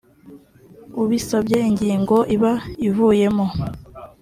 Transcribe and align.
ubisabye 1.01 1.57
ingingo 1.69 2.17
iba 2.35 2.53
ivuyemo 2.87 3.45